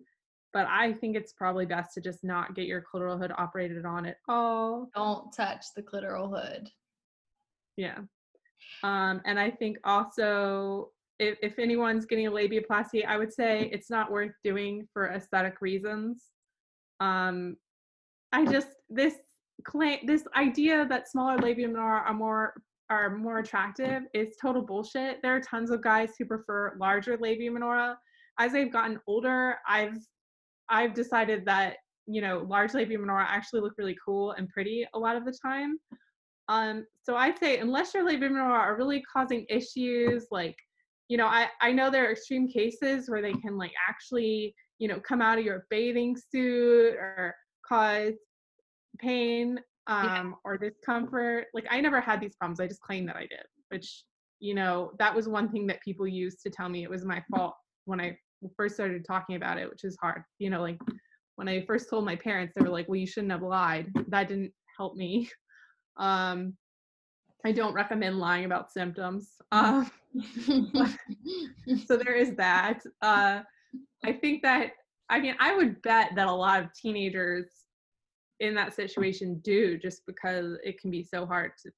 [0.54, 4.06] But I think it's probably best to just not get your clitoral hood operated on
[4.06, 4.88] at all.
[4.94, 6.68] Don't touch the clitoral hood.
[7.76, 7.98] Yeah.
[8.82, 13.90] Um, and I think also if, if anyone's getting a labiaplasty, I would say it's
[13.90, 16.24] not worth doing for aesthetic reasons.
[17.00, 17.56] Um,
[18.32, 19.14] I just this
[19.64, 22.54] claim this idea that smaller labia minora are more
[22.90, 25.18] are more attractive is total bullshit.
[25.22, 27.98] There are tons of guys who prefer larger labia minora.
[28.38, 29.98] As I've gotten older, I've
[30.70, 31.76] I've decided that
[32.08, 35.38] you know, large labia minora actually look really cool and pretty a lot of the
[35.42, 35.78] time.
[36.48, 40.56] Um, so I'd say unless your labia minora are really causing issues, like,
[41.08, 44.88] you know, I, I know there are extreme cases where they can like actually, you
[44.88, 47.34] know, come out of your bathing suit or
[47.66, 48.14] cause
[48.98, 49.58] pain
[49.88, 50.30] um, Yeah.
[50.44, 51.46] or discomfort.
[51.54, 52.60] Like I never had these problems.
[52.60, 54.04] I just claimed that I did, which,
[54.40, 57.22] you know, that was one thing that people used to tell me it was my
[57.30, 57.54] fault
[57.86, 58.16] when I
[58.56, 60.22] first started talking about it, which is hard.
[60.38, 60.78] You know, like
[61.36, 63.90] when I first told my parents, they were like, well, you shouldn't have lied.
[64.08, 65.28] That didn't help me.
[66.00, 66.56] Um,
[67.44, 69.32] I don't recommend lying about symptoms.
[69.50, 69.90] Um,
[71.86, 72.80] so there is that.
[73.02, 73.40] Uh,
[74.04, 74.70] I think that,
[75.10, 77.46] I mean, I would bet that a lot of teenagers
[78.40, 81.70] in that situation do just because it can be so hard to,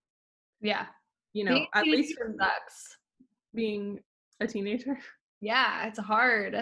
[0.60, 0.86] yeah.
[1.32, 2.96] you know, Being at least for sucks.
[3.54, 4.00] being
[4.40, 4.98] a teenager.
[5.42, 6.54] Yeah, it's hard.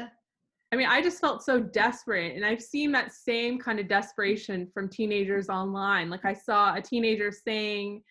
[0.73, 2.37] I mean, I just felt so desperate.
[2.37, 6.11] And I've seen that same kind of desperation from teenagers online.
[6.11, 8.03] Like I saw a teenager saying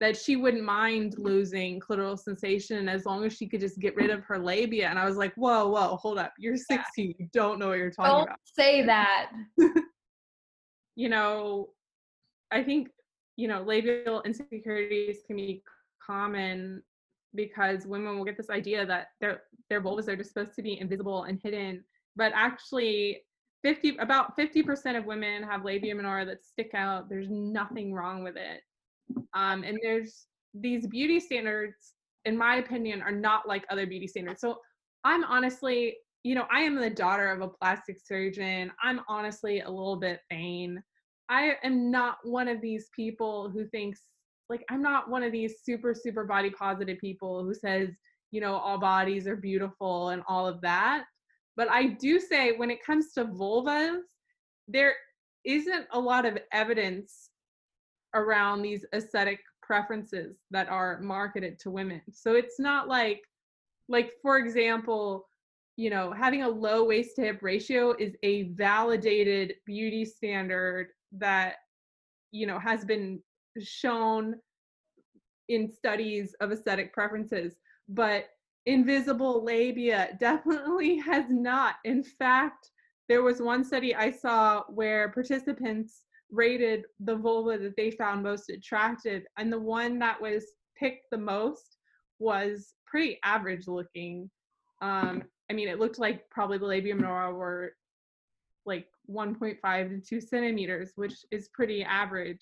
[0.00, 4.10] that she wouldn't mind losing clitoral sensation as long as she could just get rid
[4.10, 4.88] of her labia.
[4.88, 6.32] And I was like, whoa, whoa, hold up.
[6.38, 7.14] You're 16.
[7.18, 8.18] You don't know what you're talking about.
[8.18, 8.38] Don't about.
[8.54, 9.30] say that.
[10.96, 11.68] You know,
[12.50, 12.88] I think,
[13.36, 15.62] you know, labial insecurities can be
[16.04, 16.82] common
[17.34, 20.80] because women will get this idea that their their vulvas are just supposed to be
[20.80, 21.84] invisible and hidden
[22.16, 23.22] but actually
[23.62, 27.08] 50 about 50% of women have labia minora that stick out.
[27.08, 28.60] There's nothing wrong with it.
[29.34, 31.92] Um, and there's these beauty standards
[32.24, 34.40] in my opinion are not like other beauty standards.
[34.40, 34.58] So
[35.04, 38.72] i'm honestly you know i am the daughter of a plastic surgeon.
[38.82, 40.82] I'm honestly a little bit vain.
[41.28, 44.00] I am not one of these people who thinks
[44.48, 47.90] like i'm not one of these super super body positive people who says
[48.32, 51.04] you know all bodies are beautiful and all of that.
[51.56, 54.00] But i do say when it comes to vulvas
[54.66, 54.94] there
[55.44, 57.30] isn't a lot of evidence
[58.14, 62.02] around these aesthetic preferences that are marketed to women.
[62.10, 63.22] So it's not like
[63.88, 65.28] like for example
[65.76, 71.56] you know having a low waist to hip ratio is a validated beauty standard that
[72.32, 73.20] you know has been
[73.62, 74.36] shown
[75.48, 77.54] in studies of aesthetic preferences,
[77.88, 78.26] but
[78.66, 81.76] invisible labia definitely has not.
[81.84, 82.70] In fact,
[83.08, 88.50] there was one study I saw where participants rated the vulva that they found most
[88.50, 90.44] attractive, and the one that was
[90.76, 91.78] picked the most
[92.18, 94.28] was pretty average looking.
[94.82, 97.72] Um, I mean, it looked like probably the labia minora were
[98.64, 102.40] like 1.5 to 2 centimeters, which is pretty average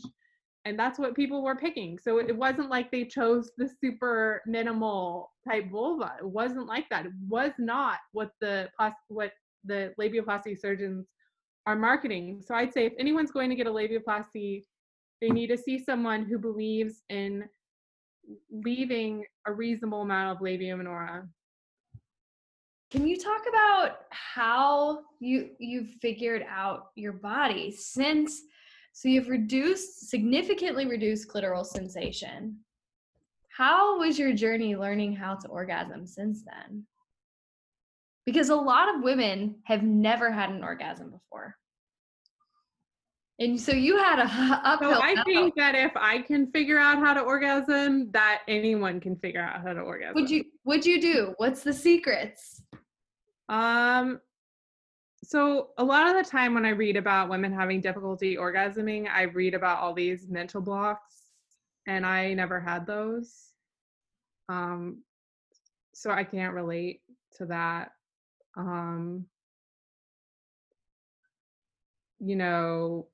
[0.64, 1.98] and that's what people were picking.
[1.98, 6.14] So it wasn't like they chose the super minimal type vulva.
[6.18, 7.06] It wasn't like that.
[7.06, 8.70] It was not what the
[9.08, 9.32] what
[9.64, 11.06] the labiaplasty surgeons
[11.66, 12.42] are marketing.
[12.44, 14.64] So I'd say if anyone's going to get a labiaplasty,
[15.20, 17.44] they need to see someone who believes in
[18.50, 21.28] leaving a reasonable amount of labia minora.
[22.94, 28.40] Can you talk about how you you've figured out your body since
[28.92, 32.60] so you've reduced significantly reduced clitoral sensation.
[33.48, 36.84] How was your journey learning how to orgasm since then?
[38.26, 41.56] Because a lot of women have never had an orgasm before.
[43.40, 44.24] And so you had a
[44.64, 45.24] uphill So I battle.
[45.24, 49.60] think that if I can figure out how to orgasm, that anyone can figure out
[49.62, 50.14] how to orgasm.
[50.14, 51.34] Would you would you do?
[51.38, 52.62] What's the secrets?
[53.48, 54.20] Um,
[55.24, 59.22] so a lot of the time when I read about women having difficulty orgasming, I
[59.22, 61.22] read about all these mental blocks,
[61.86, 63.50] and I never had those.
[64.48, 65.02] Um,
[65.94, 67.00] so I can't relate
[67.38, 67.92] to that.
[68.56, 69.26] Um,
[72.20, 73.08] you know,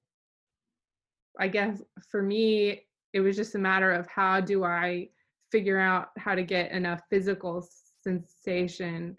[1.39, 5.09] I guess for me, it was just a matter of how do I
[5.51, 7.67] figure out how to get enough physical
[8.03, 9.17] sensation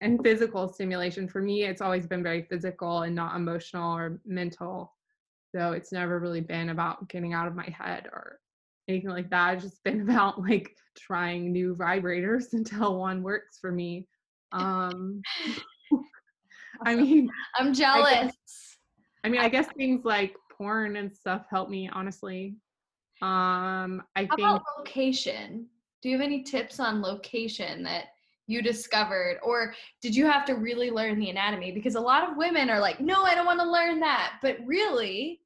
[0.00, 1.28] and physical stimulation.
[1.28, 4.94] For me, it's always been very physical and not emotional or mental.
[5.54, 8.40] So it's never really been about getting out of my head or
[8.88, 9.54] anything like that.
[9.54, 14.08] It's just been about like trying new vibrators until one works for me.
[14.52, 15.20] Um,
[16.84, 18.32] I mean, I'm jealous.
[19.24, 22.56] I mean, I guess things like porn and stuff help me, honestly.
[23.22, 25.66] Um, I How think about location?
[26.02, 28.08] Do you have any tips on location that
[28.46, 29.38] you discovered?
[29.42, 31.72] Or did you have to really learn the anatomy?
[31.72, 34.34] Because a lot of women are like, no, I don't want to learn that.
[34.42, 35.40] But really,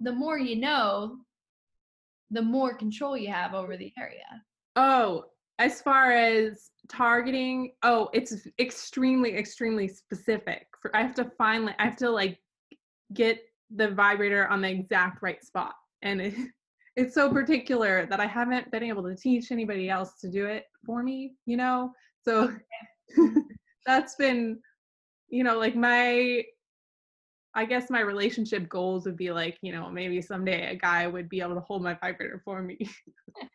[0.00, 1.18] the more you know,
[2.30, 4.42] the more control you have over the area.
[4.76, 5.26] Oh,
[5.58, 10.66] as far as targeting, oh, it's extremely, extremely specific.
[10.82, 12.40] For I have to find, like, I have to like
[13.12, 13.40] get
[13.74, 15.74] the vibrator on the exact right spot.
[16.02, 16.34] And it,
[16.96, 20.66] it's so particular that I haven't been able to teach anybody else to do it
[20.86, 21.92] for me, you know?
[22.22, 22.54] So
[23.86, 24.60] that's been,
[25.28, 26.44] you know, like my,
[27.54, 31.28] I guess my relationship goals would be like, you know, maybe someday a guy would
[31.28, 32.78] be able to hold my vibrator for me.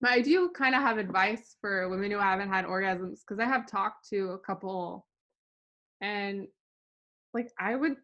[0.00, 3.46] but I do kind of have advice for women who haven't had orgasms because I
[3.46, 5.06] have talked to a couple
[6.00, 6.48] and
[7.32, 7.96] like I would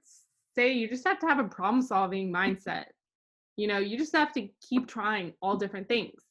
[0.54, 2.84] say you just have to have a problem solving mindset.
[3.59, 6.22] You know, you just have to keep trying all different things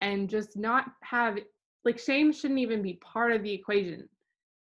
[0.00, 1.36] and just not have
[1.84, 4.08] like shame shouldn't even be part of the equation.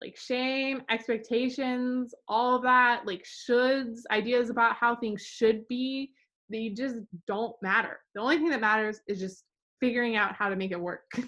[0.01, 6.13] Like shame, expectations, all that, like shoulds, ideas about how things should be,
[6.49, 6.97] they just
[7.27, 8.01] don't matter.
[8.15, 9.45] The only thing that matters is just
[9.79, 11.05] figuring out how to make it work.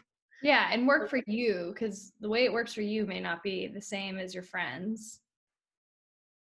[0.45, 3.68] Yeah, and work for you because the way it works for you may not be
[3.68, 5.20] the same as your friends.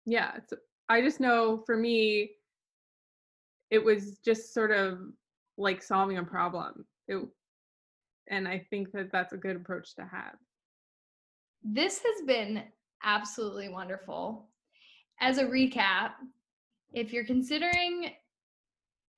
[0.04, 0.52] yeah it's,
[0.88, 2.30] i just know for me
[3.70, 4.98] it was just sort of
[5.56, 7.18] like solving a problem it,
[8.28, 10.36] and i think that that's a good approach to have
[11.62, 12.62] This has been
[13.02, 14.48] absolutely wonderful.
[15.20, 16.10] As a recap,
[16.92, 18.10] if you're considering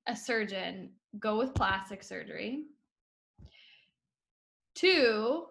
[0.07, 2.65] a surgeon, go with plastic surgery.
[4.75, 5.47] Two,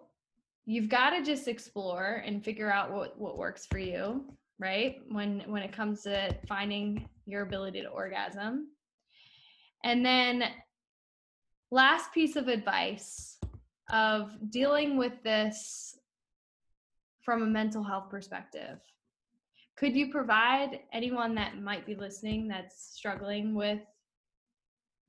[0.64, 4.24] you've got to just explore and figure out what what works for you,
[4.58, 4.96] right?
[5.10, 8.68] When when it comes to finding your ability to orgasm.
[9.86, 10.42] And then
[11.70, 13.38] last piece of advice
[13.88, 15.96] of dealing with this
[17.22, 18.80] from a mental health perspective.
[19.76, 23.78] Could you provide anyone that might be listening that's struggling with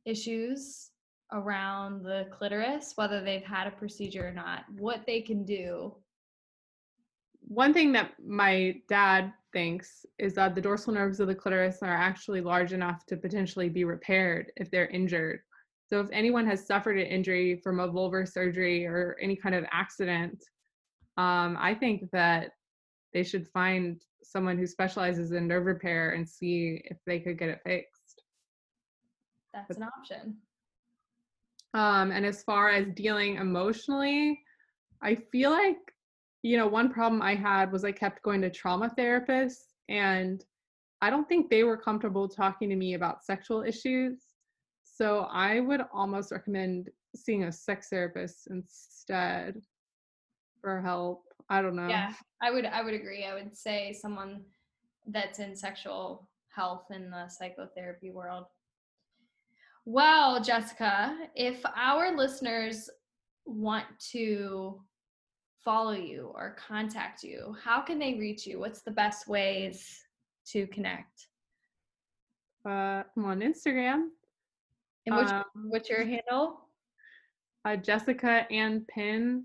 [0.05, 0.91] issues
[1.33, 5.95] around the clitoris, whether they've had a procedure or not, what they can do?
[7.47, 11.95] One thing that my dad thinks is that the dorsal nerves of the clitoris are
[11.95, 15.39] actually large enough to potentially be repaired if they're injured
[15.89, 19.65] so if anyone has suffered an injury from a vulvar surgery or any kind of
[19.71, 20.43] accident
[21.17, 22.51] um, i think that
[23.13, 27.49] they should find someone who specializes in nerve repair and see if they could get
[27.49, 28.23] it fixed
[29.53, 30.37] That's an option.
[31.73, 34.39] Um, and as far as dealing emotionally,
[35.01, 35.77] I feel like,
[36.43, 40.43] you know, one problem I had was I kept going to trauma therapists, and
[41.01, 44.19] I don't think they were comfortable talking to me about sexual issues.
[44.83, 49.61] So I would almost recommend seeing a sex therapist instead
[50.61, 51.23] for help.
[51.49, 51.87] I don't know.
[51.87, 53.25] Yeah, I would I would agree.
[53.25, 54.41] I would say someone
[55.05, 58.45] that's in sexual health in the psychotherapy world.
[59.85, 62.89] Well, Jessica, if our listeners
[63.45, 64.81] want to
[65.67, 68.57] follow you or contact you, how can they reach you?
[68.57, 70.01] What's the best ways
[70.45, 71.27] to connect?
[72.65, 74.07] Uh, I'm on Instagram.
[75.05, 76.61] And what's, Um, what's your handle?
[77.65, 79.43] uh, Jessica and Pin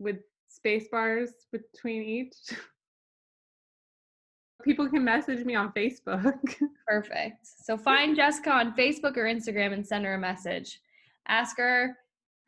[0.00, 0.16] with
[0.48, 2.34] space bars between each.
[4.64, 6.56] People can message me on Facebook.
[6.88, 7.46] Perfect.
[7.46, 10.80] So find Jessica on Facebook or Instagram and send her a message.
[11.28, 11.98] Ask her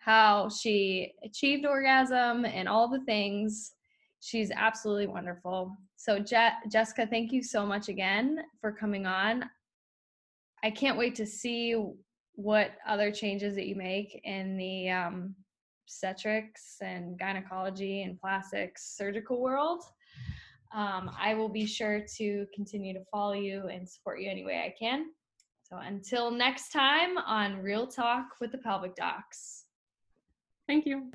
[0.05, 3.73] how she achieved orgasm and all the things.
[4.21, 5.77] She's absolutely wonderful.
[5.97, 9.45] So, Je- Jessica, thank you so much again for coming on.
[10.63, 11.77] I can't wait to see
[12.35, 15.35] what other changes that you make in the um,
[15.87, 19.85] obstetrics and gynecology and plastics surgical world.
[20.75, 24.65] Um, I will be sure to continue to follow you and support you any way
[24.65, 25.07] I can.
[25.63, 29.64] So until next time on Real Talk with the Pelvic Docs.
[30.67, 31.11] Thank you.